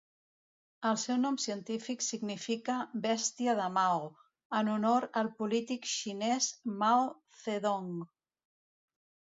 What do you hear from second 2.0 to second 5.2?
significa "bèstia de Mao", en honor